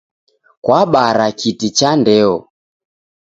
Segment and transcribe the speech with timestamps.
[0.63, 2.35] Kwabara kiti cha ndeo